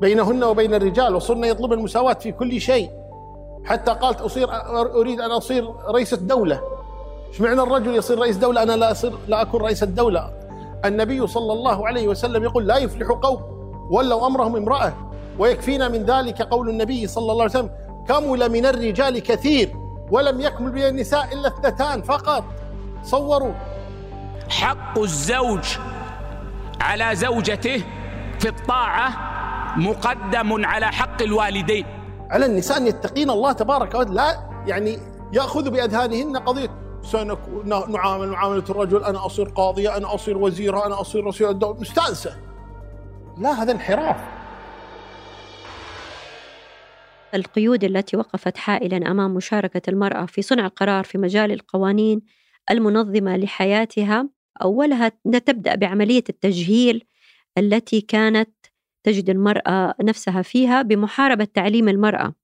بينهن 0.00 0.44
وبين 0.44 0.74
الرجال 0.74 1.14
وصرنا 1.14 1.46
يطلبن 1.46 1.78
المساواة 1.78 2.14
في 2.14 2.32
كل 2.32 2.60
شيء. 2.60 2.90
حتى 3.64 3.92
قالت 3.92 4.20
أصير 4.20 4.48
أريد 5.00 5.20
أن 5.20 5.30
أصير 5.30 5.74
رئيسة 5.94 6.16
دولة. 6.16 6.60
إيش 7.28 7.40
معنى 7.40 7.62
الرجل 7.62 7.94
يصير 7.94 8.18
رئيس 8.18 8.36
دولة؟ 8.36 8.62
أنا 8.62 8.76
لا 8.76 8.90
أصير 8.90 9.12
لا 9.28 9.42
أكون 9.42 9.60
رئيس 9.60 9.82
الدولة 9.82 10.32
النبي 10.84 11.26
صلى 11.26 11.52
الله 11.52 11.86
عليه 11.86 12.08
وسلم 12.08 12.42
يقول 12.42 12.66
لا 12.66 12.76
يفلح 12.76 13.08
قوم. 13.08 13.61
ولوا 13.92 14.26
أمرهم 14.26 14.56
امرأة 14.56 14.92
ويكفينا 15.38 15.88
من 15.88 16.02
ذلك 16.04 16.42
قول 16.42 16.68
النبي 16.68 17.06
صلى 17.06 17.32
الله 17.32 17.42
عليه 17.42 17.52
وسلم 17.52 17.70
كمل 18.08 18.52
من 18.52 18.66
الرجال 18.66 19.18
كثير 19.18 19.76
ولم 20.10 20.40
يكمل 20.40 20.72
من 20.72 20.82
النساء 20.82 21.28
إلا 21.32 21.48
اثنتان 21.48 22.02
فقط. 22.02 22.44
صوروا. 23.02 23.52
حق 24.50 24.98
الزوج 24.98 25.64
على 26.80 27.16
زوجته 27.16 27.84
في 28.38 28.48
الطاعة 28.48 29.12
مقدم 29.76 30.66
على 30.66 30.86
حق 30.86 31.22
الوالدين. 31.22 31.86
على 32.30 32.46
النساء 32.46 32.76
أن 32.76 32.86
يتقين 32.86 33.30
الله 33.30 33.52
تبارك 33.52 33.94
وتعالى 33.94 34.14
لا 34.14 34.50
يعني 34.66 34.98
يأخذ 35.32 35.70
بأذهانهن 35.70 36.36
قضية. 36.36 36.70
سنعامل 37.02 38.28
معاملة 38.28 38.64
الرجل 38.70 39.04
أنا 39.04 39.26
أصير 39.26 39.48
قاضية 39.48 39.96
أنا 39.96 40.14
أصير 40.14 40.38
وزيرة 40.38 40.86
أنا 40.86 41.00
أصير 41.00 41.26
رسول 41.26 41.50
الدولة. 41.50 41.80
مستأنسة. 41.80 42.51
لا 43.38 43.62
هذا 43.62 43.72
انحراف. 43.72 44.16
القيود 47.34 47.84
التي 47.84 48.16
وقفت 48.16 48.56
حائلا 48.56 49.10
أمام 49.10 49.34
مشاركة 49.34 49.90
المرأة 49.90 50.26
في 50.26 50.42
صنع 50.42 50.66
القرار 50.66 51.04
في 51.04 51.18
مجال 51.18 51.52
القوانين 51.52 52.22
المنظمة 52.70 53.36
لحياتها 53.36 54.28
أولها 54.62 55.08
تبدأ 55.46 55.74
بعملية 55.74 56.24
التجهيل 56.28 57.04
التي 57.58 58.00
كانت 58.00 58.50
تجد 59.04 59.30
المرأة 59.30 59.94
نفسها 60.02 60.42
فيها 60.42 60.82
بمحاربة 60.82 61.44
تعليم 61.44 61.88
المرأة. 61.88 62.34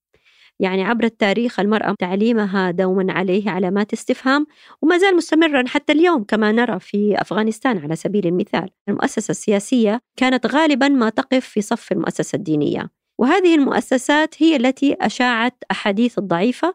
يعني 0.61 0.85
عبر 0.85 1.05
التاريخ 1.05 1.61
المرأة 1.61 1.95
تعليمها 1.99 2.71
دوما 2.71 3.13
عليه 3.13 3.51
علامات 3.51 3.93
استفهام 3.93 4.47
وما 4.83 4.99
زال 4.99 5.17
مستمرا 5.17 5.65
حتى 5.69 5.93
اليوم 5.93 6.25
كما 6.25 6.53
نرى 6.53 6.81
في 6.81 7.21
أفغانستان 7.21 7.79
على 7.79 7.97
سبيل 7.97 8.27
المثال. 8.27 8.71
المؤسسة 8.89 9.31
السياسية 9.31 10.01
كانت 10.17 10.47
غالبا 10.47 10.89
ما 10.89 11.11
تقف 11.11 11.47
في 11.47 11.61
صف 11.61 11.93
المؤسسة 11.93 12.37
الدينية 12.37 12.91
وهذه 13.19 13.55
المؤسسات 13.55 14.43
هي 14.43 14.57
التي 14.57 14.97
أشاعت 15.01 15.65
أحاديث 15.71 16.19
الضعيفة 16.19 16.75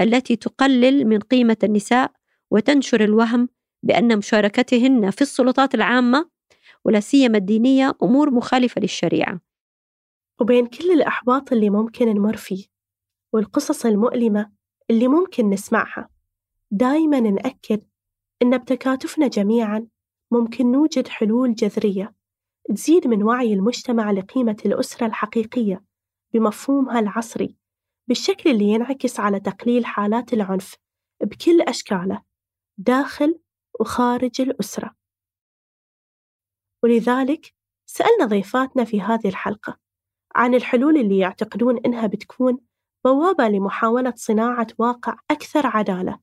التي 0.00 0.36
تقلل 0.36 1.06
من 1.06 1.18
قيمة 1.18 1.56
النساء 1.64 2.12
وتنشر 2.50 3.04
الوهم 3.04 3.48
بأن 3.82 4.18
مشاركتهن 4.18 5.10
في 5.10 5.22
السلطات 5.22 5.74
العامة 5.74 6.30
ولا 6.84 7.00
سيما 7.00 7.38
الدينية 7.38 7.96
أمور 8.02 8.30
مخالفة 8.30 8.80
للشريعة. 8.80 9.40
وبين 10.40 10.66
كل 10.66 10.90
الأحباط 10.90 11.52
اللي 11.52 11.70
ممكن 11.70 12.08
نمر 12.08 12.36
فيه. 12.36 12.77
والقصص 13.32 13.86
المؤلمة 13.86 14.52
اللي 14.90 15.08
ممكن 15.08 15.50
نسمعها. 15.50 16.08
دايما 16.70 17.20
نأكد 17.20 17.84
إن 18.42 18.58
بتكاتفنا 18.58 19.28
جميعا 19.28 19.86
ممكن 20.30 20.72
نوجد 20.72 21.08
حلول 21.08 21.54
جذرية 21.54 22.14
تزيد 22.74 23.06
من 23.06 23.22
وعي 23.22 23.52
المجتمع 23.52 24.10
لقيمة 24.10 24.56
الأسرة 24.66 25.06
الحقيقية 25.06 25.84
بمفهومها 26.34 27.00
العصري 27.00 27.56
بالشكل 28.08 28.50
اللي 28.50 28.64
ينعكس 28.64 29.20
على 29.20 29.40
تقليل 29.40 29.86
حالات 29.86 30.32
العنف 30.32 30.76
بكل 31.22 31.60
أشكاله 31.60 32.22
داخل 32.78 33.40
وخارج 33.80 34.40
الأسرة. 34.40 34.94
ولذلك 36.82 37.54
سألنا 37.86 38.24
ضيفاتنا 38.24 38.84
في 38.84 39.00
هذه 39.00 39.28
الحلقة 39.28 39.78
عن 40.34 40.54
الحلول 40.54 40.96
اللي 40.96 41.18
يعتقدون 41.18 41.78
إنها 41.78 42.06
بتكون 42.06 42.58
بوابة 43.04 43.48
لمحاولة 43.48 44.12
صناعة 44.16 44.66
واقع 44.78 45.16
أكثر 45.30 45.66
عدالة 45.66 46.18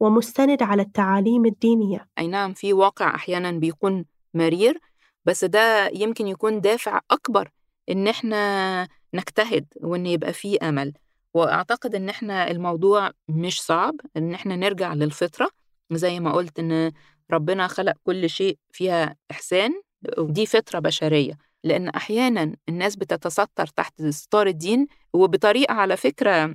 ومستند 0.00 0.62
على 0.62 0.82
التعاليم 0.82 1.46
الدينية. 1.46 2.08
أي 2.18 2.26
نعم 2.26 2.52
في 2.54 2.72
واقع 2.72 3.14
أحيانا 3.14 3.50
بيكون 3.52 4.04
مرير 4.34 4.80
بس 5.24 5.44
ده 5.44 5.88
يمكن 5.94 6.26
يكون 6.28 6.60
دافع 6.60 7.00
أكبر 7.10 7.50
إن 7.90 8.08
إحنا 8.08 8.88
نجتهد 9.14 9.66
وإن 9.76 10.06
يبقى 10.06 10.32
فيه 10.32 10.58
أمل. 10.62 10.92
وأعتقد 11.34 11.94
إن 11.94 12.08
إحنا 12.08 12.50
الموضوع 12.50 13.10
مش 13.28 13.62
صعب 13.62 13.94
إن 14.16 14.34
إحنا 14.34 14.56
نرجع 14.56 14.94
للفطرة. 14.94 15.48
زي 15.92 16.20
ما 16.20 16.32
قلت 16.32 16.58
إن 16.58 16.92
ربنا 17.30 17.66
خلق 17.66 17.94
كل 18.04 18.30
شيء 18.30 18.58
فيها 18.72 19.16
إحسان 19.30 19.82
ودي 20.18 20.46
فطرة 20.46 20.78
بشرية. 20.78 21.38
لأن 21.68 21.88
أحيانا 21.88 22.56
الناس 22.68 22.96
بتتستر 22.96 23.66
تحت 23.66 24.02
ستار 24.02 24.46
الدين 24.46 24.86
وبطريقة 25.12 25.74
على 25.74 25.96
فكرة 25.96 26.54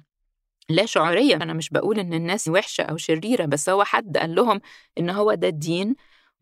لا 0.70 0.86
شعورية. 0.86 1.36
أنا 1.36 1.54
مش 1.54 1.70
بقول 1.70 2.00
إن 2.00 2.14
الناس 2.14 2.48
وحشة 2.48 2.82
أو 2.84 2.98
شريرة 2.98 3.46
بس 3.46 3.70
هو 3.70 3.84
حد 3.84 4.18
قال 4.18 4.36
لهم 4.36 4.62
إن 4.98 5.10
هو 5.10 5.34
ده 5.34 5.48
الدين 5.48 5.96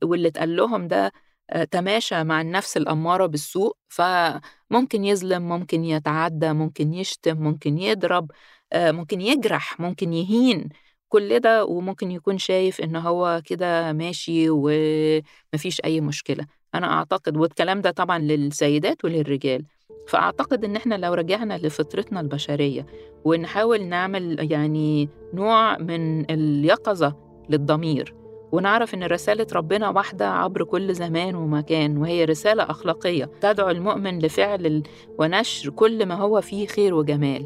واللي 0.04 0.28
اتقال 0.28 0.56
لهم 0.56 0.88
ده 0.88 1.12
آه، 1.50 1.64
تماشى 1.64 2.24
مع 2.24 2.42
النفس 2.42 2.78
الأمارة 2.78 3.26
بالسوء. 3.26 3.76
فممكن 3.90 5.04
يظلم 5.06 5.42
ممكن 5.50 5.84
يتعدى 5.86 6.54
ممكن 6.54 6.94
يشتم 6.94 7.38
ممكن 7.38 7.78
يضرب 7.78 8.32
آه، 8.74 8.92
ممكن 8.92 9.22
يجرح 9.22 9.80
ممكن 9.80 10.14
يهين. 10.14 10.70
كل 11.10 11.40
ده 11.40 11.66
وممكن 11.66 12.12
يكون 12.12 12.38
شايف 12.38 12.82
إن 12.82 12.96
هو 12.96 13.42
كده 13.46 13.94
ماشي 13.94 14.46
ومفيش 14.50 15.82
أي 15.86 16.02
مشكلة. 16.02 16.48
أنا 16.76 16.94
أعتقد 16.94 17.38
والكلام 17.38 17.82
ده 17.82 17.92
طبعا 17.92 18.20
للسيدات 18.20 19.06
وللرجال. 19.06 19.66
فأعتقد 20.08 20.66
إن 20.66 20.76
إحنا 20.76 20.96
لو 20.96 21.14
رجعنا 21.14 21.58
لفطرتنا 21.58 22.20
البشرية 22.20 22.86
ونحاول 23.26 23.84
نعمل 23.84 24.52
يعني 24.52 25.10
نوع 25.34 25.78
من 25.78 26.32
اليقظة 26.32 27.16
للضمير 27.50 28.16
ونعرف 28.52 28.94
إن 28.94 29.04
رسالة 29.04 29.48
ربنا 29.54 29.90
واحدة 29.90 30.30
عبر 30.30 30.64
كل 30.64 30.94
زمان 30.94 31.36
ومكان 31.36 31.98
وهي 31.98 32.26
رسالة 32.26 32.64
أخلاقية 32.64 33.30
تدعو 33.42 33.70
المؤمن 33.70 34.20
لفعل 34.20 34.84
ونشر 35.20 35.70
كل 35.70 36.06
ما 36.06 36.16
هو 36.16 36.42
فيه 36.42 36.68
خير 36.68 36.94
وجمال. 36.94 37.46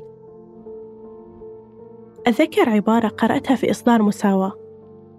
أذكر 2.27 2.69
عبارة 2.69 3.07
قرأتها 3.07 3.55
في 3.55 3.71
إصدار 3.71 4.01
مساواة 4.01 4.53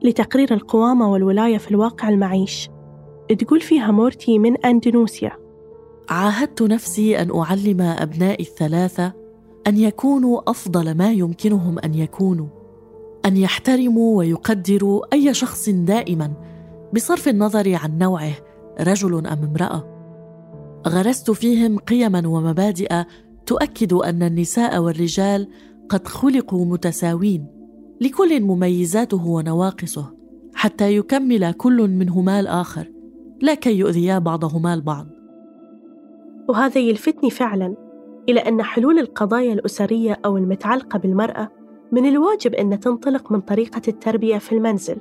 لتقرير 0.02 0.54
القوامة 0.54 1.12
والولاية 1.12 1.58
في 1.58 1.70
الواقع 1.70 2.08
المعيش. 2.08 2.68
تقول 3.34 3.60
فيها 3.60 3.90
مورتي 3.90 4.38
من 4.38 4.56
أندونيسيا. 4.56 5.32
عاهدت 6.08 6.62
نفسي 6.62 7.22
أن 7.22 7.36
أعلم 7.36 7.80
أبنائي 7.80 8.44
الثلاثة 8.44 9.12
أن 9.66 9.76
يكونوا 9.76 10.50
أفضل 10.50 10.94
ما 10.94 11.12
يمكنهم 11.12 11.78
أن 11.78 11.94
يكونوا 11.94 12.46
أن 13.26 13.36
يحترموا 13.36 14.18
ويقدروا 14.18 15.02
أي 15.12 15.34
شخص 15.34 15.68
دائما 15.68 16.32
بصرف 16.94 17.28
النظر 17.28 17.74
عن 17.74 17.98
نوعه 17.98 18.32
رجل 18.80 19.26
أم 19.26 19.44
امرأة. 19.44 19.96
غرست 20.88 21.30
فيهم 21.30 21.78
قيما 21.78 22.28
ومبادئ 22.28 23.02
تؤكد 23.46 23.92
أن 23.92 24.22
النساء 24.22 24.78
والرجال 24.78 25.48
قد 25.88 26.08
خلقوا 26.08 26.64
متساوين 26.64 27.46
لكل 28.00 28.40
مميزاته 28.40 29.26
ونواقصه 29.26 30.14
حتى 30.54 30.96
يكمل 30.96 31.52
كل 31.52 31.88
منهما 31.88 32.40
الآخر. 32.40 32.95
لا 33.40 33.54
كي 33.54 33.78
يؤذيا 33.78 34.18
بعضهما 34.18 34.74
البعض. 34.74 35.06
وهذا 36.48 36.80
يلفتني 36.80 37.30
فعلا 37.30 37.74
إلى 38.28 38.40
أن 38.40 38.62
حلول 38.62 38.98
القضايا 38.98 39.52
الأسرية 39.52 40.18
أو 40.24 40.36
المتعلقة 40.36 40.98
بالمرأة 40.98 41.50
من 41.92 42.06
الواجب 42.06 42.54
أن 42.54 42.80
تنطلق 42.80 43.32
من 43.32 43.40
طريقة 43.40 43.82
التربية 43.88 44.38
في 44.38 44.52
المنزل 44.54 44.96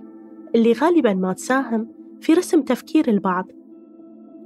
اللي 0.56 0.74
غالبا 0.74 1.14
ما 1.14 1.34
تساهم 1.34 1.88
في 2.22 2.34
رسم 2.34 2.62
تفكير 2.62 3.08
البعض. 3.08 3.46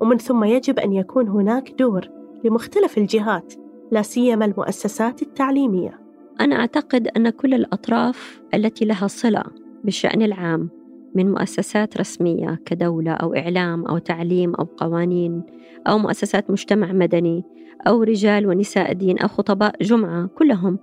ومن 0.02 0.18
ثم 0.18 0.44
يجب 0.44 0.80
أن 0.80 0.94
يكون 0.94 1.28
هناك 1.28 1.72
دور 1.80 2.10
لمختلف 2.44 2.98
الجهات 2.98 3.54
لا 3.92 4.02
سيما 4.02 4.46
المؤسسات 4.46 5.22
التعليمية. 5.22 6.00
أنا 6.42 6.56
أعتقد 6.56 7.08
أن 7.08 7.30
كل 7.30 7.54
الأطراف 7.54 8.42
التي 8.54 8.86
لها 8.86 9.08
صلة 9.08 9.44
بالشأن 9.84 10.22
العام 10.22 10.70
من 11.16 11.32
مؤسسات 11.32 11.98
رسمية 11.98 12.60
كدولة 12.66 13.12
أو 13.12 13.36
إعلام 13.36 13.86
أو 13.86 13.98
تعليم 13.98 14.56
أو 14.56 14.64
قوانين 14.64 15.44
أو 15.88 15.98
مؤسسات 15.98 16.52
مجتمع 16.52 16.92
مدني 16.92 17.44
أو 17.88 18.04
رجال 18.04 18.48
ونساء 18.48 18.94
دين 18.94 19.20
أو 19.20 19.28
خطباء 19.28 19.84
جمعة 19.84 20.28
كلهم 20.28 20.80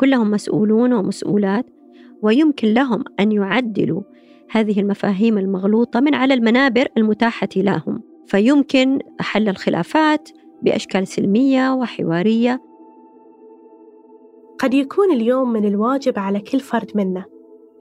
كلهم 0.00 0.30
مسؤولون 0.30 0.92
ومسؤولات 0.92 1.66
ويمكن 2.22 2.68
لهم 2.68 3.04
أن 3.20 3.32
يعدلوا 3.32 4.02
هذه 4.50 4.80
المفاهيم 4.80 5.38
المغلوطة 5.38 6.00
من 6.00 6.14
على 6.14 6.34
المنابر 6.34 6.88
المتاحة 6.96 7.48
لهم. 7.56 8.02
فيمكن 8.26 8.98
حل 9.20 9.48
الخلافات 9.48 10.28
بأشكال 10.62 11.06
سلمية 11.06 11.74
وحوارية. 11.74 12.60
قد 14.58 14.74
يكون 14.74 15.12
اليوم 15.12 15.52
من 15.52 15.64
الواجب 15.64 16.18
على 16.18 16.40
كل 16.40 16.60
فرد 16.60 16.90
منا 16.94 17.24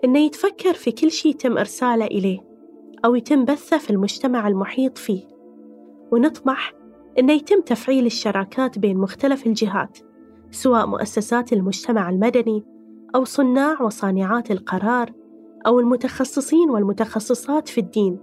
إنه 0.05 0.19
يتفكر 0.19 0.73
في 0.73 0.91
كل 0.91 1.11
شيء 1.11 1.31
يتم 1.31 1.57
إرساله 1.57 2.05
إليه 2.05 2.39
أو 3.05 3.15
يتم 3.15 3.45
بثه 3.45 3.77
في 3.77 3.89
المجتمع 3.89 4.47
المحيط 4.47 4.97
فيه. 4.97 5.23
ونطمح 6.11 6.73
أن 7.19 7.29
يتم 7.29 7.61
تفعيل 7.61 8.05
الشراكات 8.05 8.79
بين 8.79 8.97
مختلف 8.97 9.47
الجهات 9.47 9.97
سواء 10.51 10.87
مؤسسات 10.87 11.53
المجتمع 11.53 12.09
المدني 12.09 12.63
أو 13.15 13.23
صناع 13.23 13.81
وصانعات 13.81 14.51
القرار 14.51 15.11
أو 15.67 15.79
المتخصصين 15.79 16.69
والمتخصصات 16.69 17.67
في 17.67 17.81
الدين 17.81 18.19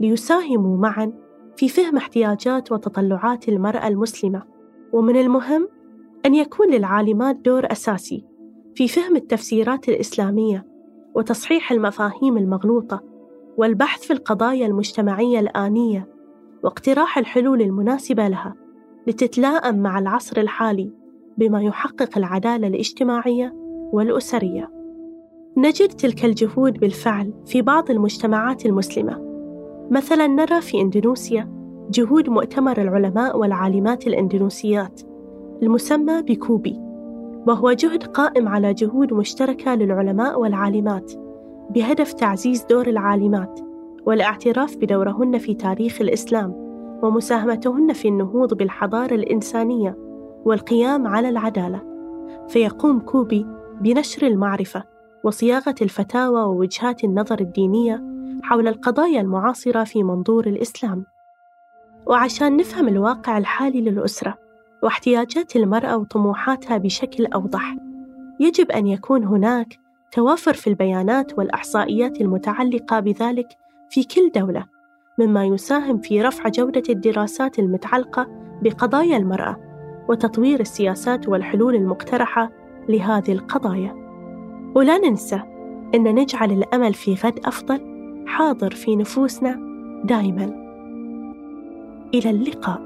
ليساهموا 0.00 0.76
معا 0.76 1.12
في 1.56 1.68
فهم 1.68 1.96
احتياجات 1.96 2.72
وتطلعات 2.72 3.48
المرأة 3.48 3.88
المسلمة. 3.88 4.42
ومن 4.92 5.16
المهم 5.16 5.68
أن 6.26 6.34
يكون 6.34 6.70
للعالمات 6.70 7.36
دور 7.36 7.72
أساسي 7.72 8.24
في 8.74 8.88
فهم 8.88 9.16
التفسيرات 9.16 9.88
الإسلامية 9.88 10.75
وتصحيح 11.16 11.72
المفاهيم 11.72 12.36
المغلوطة 12.36 13.02
والبحث 13.56 14.02
في 14.02 14.12
القضايا 14.12 14.66
المجتمعية 14.66 15.40
الآنية 15.40 16.08
واقتراح 16.64 17.18
الحلول 17.18 17.62
المناسبة 17.62 18.28
لها 18.28 18.54
لتتلائم 19.06 19.78
مع 19.78 19.98
العصر 19.98 20.40
الحالي 20.40 20.92
بما 21.38 21.62
يحقق 21.62 22.18
العدالة 22.18 22.66
الاجتماعية 22.66 23.54
والأسرية. 23.92 24.70
نجد 25.56 25.88
تلك 25.88 26.24
الجهود 26.24 26.80
بالفعل 26.80 27.32
في 27.46 27.62
بعض 27.62 27.90
المجتمعات 27.90 28.66
المسلمة. 28.66 29.26
مثلا 29.90 30.26
نرى 30.26 30.60
في 30.60 30.80
إندونيسيا 30.80 31.56
جهود 31.90 32.28
مؤتمر 32.28 32.82
العلماء 32.82 33.38
والعالمات 33.38 34.06
الإندونيسيات 34.06 35.00
المسمى 35.62 36.22
بكوبي، 36.22 36.80
وهو 37.46 37.72
جهد 37.72 38.04
قائم 38.04 38.48
على 38.48 38.74
جهود 38.74 39.12
مشتركة 39.12 39.74
للعلماء 39.74 40.40
والعالمات 40.40 41.12
بهدف 41.70 42.12
تعزيز 42.12 42.64
دور 42.64 42.86
العالمات 42.86 43.60
والاعتراف 44.06 44.76
بدورهن 44.76 45.38
في 45.38 45.54
تاريخ 45.54 46.00
الإسلام 46.00 46.52
ومساهمتهن 47.02 47.92
في 47.92 48.08
النهوض 48.08 48.54
بالحضارة 48.54 49.14
الإنسانية 49.14 49.96
والقيام 50.44 51.06
على 51.06 51.28
العدالة. 51.28 51.82
فيقوم 52.48 53.00
كوبي 53.00 53.46
بنشر 53.80 54.26
المعرفة 54.26 54.84
وصياغة 55.24 55.74
الفتاوى 55.82 56.40
ووجهات 56.40 57.04
النظر 57.04 57.40
الدينية 57.40 58.04
حول 58.42 58.68
القضايا 58.68 59.20
المعاصرة 59.20 59.84
في 59.84 60.02
منظور 60.02 60.46
الإسلام. 60.46 61.04
وعشان 62.06 62.56
نفهم 62.56 62.88
الواقع 62.88 63.38
الحالي 63.38 63.80
للأسرة 63.80 64.45
واحتياجات 64.86 65.56
المرأة 65.56 65.96
وطموحاتها 65.96 66.78
بشكل 66.78 67.26
أوضح. 67.26 67.76
يجب 68.40 68.70
أن 68.70 68.86
يكون 68.86 69.24
هناك 69.24 69.78
توافر 70.12 70.54
في 70.54 70.66
البيانات 70.66 71.38
والإحصائيات 71.38 72.20
المتعلقة 72.20 73.00
بذلك 73.00 73.48
في 73.90 74.04
كل 74.04 74.30
دولة 74.34 74.66
مما 75.18 75.44
يساهم 75.44 75.98
في 75.98 76.22
رفع 76.22 76.48
جودة 76.48 76.82
الدراسات 76.88 77.58
المتعلقة 77.58 78.26
بقضايا 78.62 79.16
المرأة 79.16 79.56
وتطوير 80.08 80.60
السياسات 80.60 81.28
والحلول 81.28 81.74
المقترحة 81.74 82.50
لهذه 82.88 83.32
القضايا. 83.32 83.94
ولا 84.74 84.98
ننسى 84.98 85.42
أن 85.94 86.14
نجعل 86.14 86.52
الأمل 86.52 86.94
في 86.94 87.14
غد 87.14 87.38
أفضل 87.44 87.80
حاضر 88.26 88.70
في 88.70 88.96
نفوسنا 88.96 89.60
دائما 90.04 90.44
إلى 92.14 92.30
اللقاء. 92.30 92.85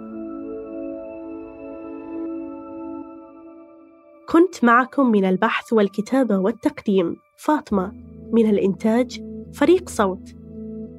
كنت 4.31 4.65
معكم 4.65 5.11
من 5.11 5.25
البحث 5.25 5.73
والكتابة 5.73 6.39
والتقديم. 6.39 7.17
فاطمة 7.37 7.93
من 8.33 8.51
الإنتاج 8.51 9.21
فريق 9.53 9.89
صوت. 9.89 10.35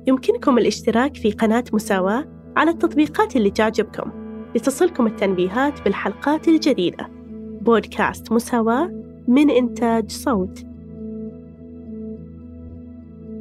يمكنكم 0.08 0.58
الاشتراك 0.58 1.16
في 1.16 1.32
قناة 1.32 1.64
مساواة 1.74 2.26
على 2.56 2.72
التطبيقات 2.72 3.36
اللي 3.36 3.52
تعجبكم. 3.52 4.12
لتصلكم 4.56 5.08
التنبيهات 5.08 5.82
بالحلقات 5.82 6.48
الجديدة. 6.48 7.10
بودكاست 7.62 8.32
مساواة 8.32 9.04
من 9.28 9.50
إنتاج 9.50 10.12
صوت. 10.12 10.64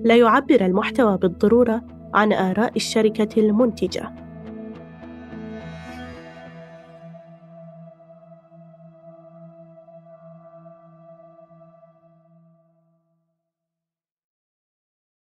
لا 0.05 0.17
يعبر 0.17 0.67
المحتوى 0.67 1.19
بالضرورة 1.19 1.83
عن 2.15 2.33
آراء 2.33 2.77
الشركة 2.77 3.41
المنتجة. 3.41 4.30